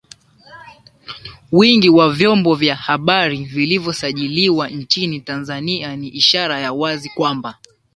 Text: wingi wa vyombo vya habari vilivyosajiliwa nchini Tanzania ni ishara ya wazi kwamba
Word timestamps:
wingi 1.51 1.89
wa 1.89 2.13
vyombo 2.13 2.55
vya 2.55 2.75
habari 2.75 3.45
vilivyosajiliwa 3.45 4.67
nchini 4.69 5.21
Tanzania 5.21 5.95
ni 5.95 6.07
ishara 6.07 6.59
ya 6.59 6.73
wazi 6.73 7.09
kwamba 7.09 7.57